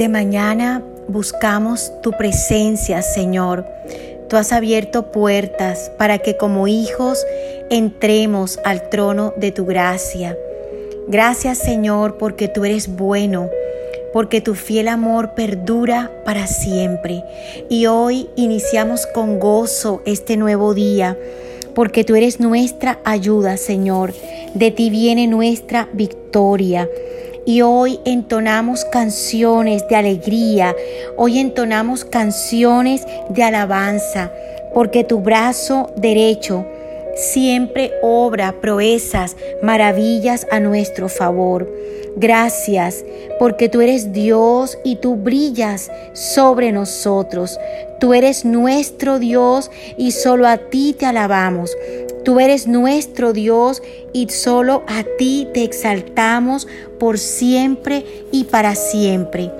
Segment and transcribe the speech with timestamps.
[0.00, 3.66] Desde mañana buscamos tu presencia, Señor.
[4.30, 7.22] Tú has abierto puertas para que como hijos
[7.68, 10.38] entremos al trono de tu gracia.
[11.06, 13.50] Gracias, Señor, porque tú eres bueno,
[14.14, 17.22] porque tu fiel amor perdura para siempre.
[17.68, 21.18] Y hoy iniciamos con gozo este nuevo día,
[21.74, 24.14] porque tú eres nuestra ayuda, Señor.
[24.54, 26.88] De ti viene nuestra victoria.
[27.46, 30.74] Y hoy entonamos canciones de alegría,
[31.16, 34.30] hoy entonamos canciones de alabanza,
[34.74, 36.66] porque tu brazo derecho
[37.20, 41.70] siempre obra proezas, maravillas a nuestro favor.
[42.16, 43.04] Gracias,
[43.38, 47.58] porque tú eres Dios y tú brillas sobre nosotros.
[48.00, 51.76] Tú eres nuestro Dios y solo a ti te alabamos.
[52.24, 53.82] Tú eres nuestro Dios
[54.12, 56.66] y solo a ti te exaltamos
[56.98, 59.50] por siempre y para siempre.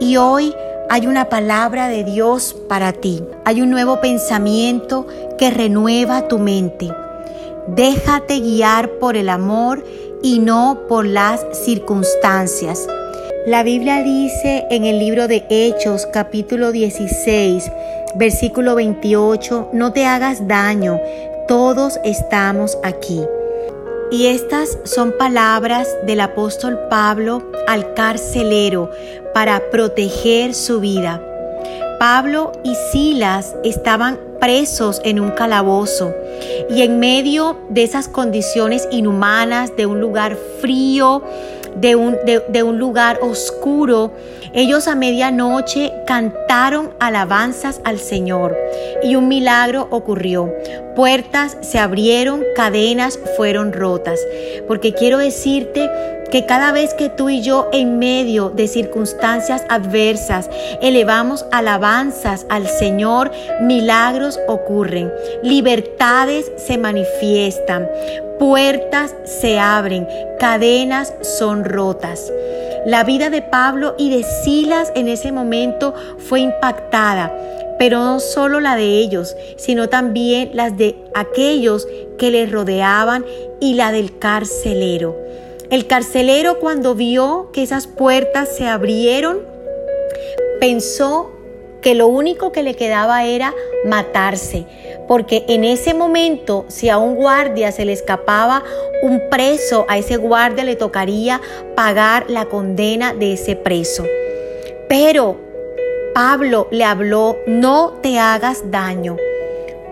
[0.00, 0.54] Y hoy
[0.90, 3.22] hay una palabra de Dios para ti.
[3.44, 5.06] Hay un nuevo pensamiento
[5.38, 6.90] que renueva tu mente.
[7.66, 9.84] Déjate guiar por el amor
[10.22, 12.86] y no por las circunstancias.
[13.46, 17.70] La Biblia dice en el libro de Hechos capítulo 16,
[18.16, 20.98] versículo 28, no te hagas daño,
[21.46, 23.20] todos estamos aquí.
[24.14, 28.88] Y estas son palabras del apóstol Pablo al carcelero
[29.34, 31.20] para proteger su vida.
[31.98, 36.14] Pablo y Silas estaban presos en un calabozo
[36.70, 41.24] y en medio de esas condiciones inhumanas, de un lugar frío,
[41.76, 44.12] de un, de, un lugar oscuro,
[44.52, 48.56] ellos a medianoche cantaron alabanzas al Señor
[49.02, 50.52] y un milagro ocurrió.
[50.94, 54.20] Puertas se abrieron, cadenas fueron rotas.
[54.68, 55.90] Porque quiero decirte
[56.30, 60.50] que cada vez que tú y yo en medio de circunstancias adversas
[60.82, 63.30] elevamos alabanzas al Señor,
[63.60, 67.88] milagros ocurren, libertades se manifiestan,
[68.44, 70.06] puertas se abren,
[70.38, 72.30] cadenas son rotas.
[72.84, 77.32] La vida de Pablo y de Silas en ese momento fue impactada,
[77.78, 81.88] pero no solo la de ellos, sino también las de aquellos
[82.18, 83.24] que les rodeaban
[83.60, 85.16] y la del carcelero.
[85.70, 89.38] El carcelero cuando vio que esas puertas se abrieron,
[90.60, 91.30] pensó
[91.80, 93.54] que lo único que le quedaba era
[93.86, 94.66] matarse,
[95.06, 98.62] porque en ese momento si a un guardia se le escapaba
[99.02, 101.40] un preso, a ese guardia le tocaría
[101.74, 104.04] pagar la condena de ese preso.
[104.88, 105.36] Pero
[106.14, 109.16] Pablo le habló, no te hagas daño,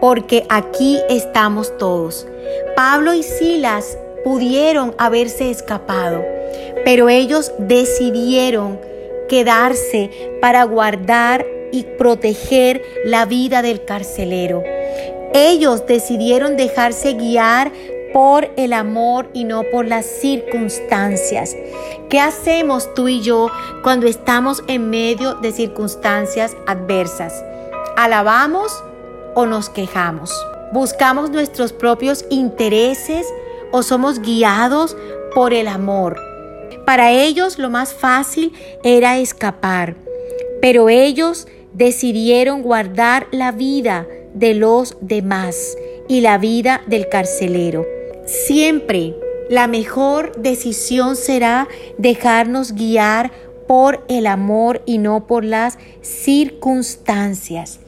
[0.00, 2.26] porque aquí estamos todos.
[2.74, 6.24] Pablo y Silas pudieron haberse escapado,
[6.84, 8.80] pero ellos decidieron
[9.28, 14.62] quedarse para guardar y proteger la vida del carcelero.
[15.46, 17.70] Ellos decidieron dejarse guiar
[18.12, 21.54] por el amor y no por las circunstancias.
[22.10, 23.48] ¿Qué hacemos tú y yo
[23.84, 27.44] cuando estamos en medio de circunstancias adversas?
[27.96, 28.82] ¿Alabamos
[29.36, 30.34] o nos quejamos?
[30.72, 33.24] ¿Buscamos nuestros propios intereses
[33.70, 34.96] o somos guiados
[35.34, 36.20] por el amor.
[36.84, 39.94] Para ellos lo más fácil era escapar,
[40.60, 45.76] pero ellos decidieron guardar la vida de los demás
[46.08, 47.86] y la vida del carcelero.
[48.26, 49.14] Siempre
[49.48, 53.30] la mejor decisión será dejarnos guiar
[53.66, 57.80] por el amor y no por las circunstancias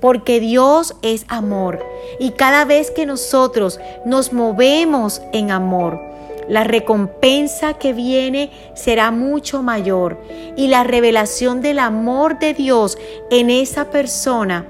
[0.00, 1.84] porque Dios es amor.
[2.18, 6.00] Y cada vez que nosotros nos movemos en amor,
[6.48, 10.18] la recompensa que viene será mucho mayor
[10.56, 12.96] y la revelación del amor de Dios
[13.30, 14.66] en esa persona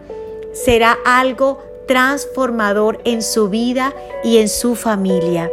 [0.64, 5.50] será algo transformador en su vida y en su familia.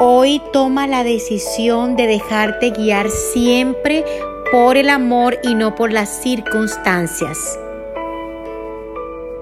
[0.00, 4.04] Hoy toma la decisión de dejarte guiar siempre
[4.52, 7.58] por el amor y no por las circunstancias.